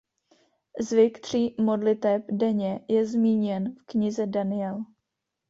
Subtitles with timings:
[0.79, 4.85] Zvyk tří modliteb denně je zmíněn v knize Daniel.